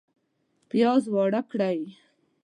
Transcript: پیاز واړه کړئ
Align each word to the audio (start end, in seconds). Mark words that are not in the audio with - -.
پیاز 0.69 1.03
واړه 1.13 1.41
کړئ 1.51 1.79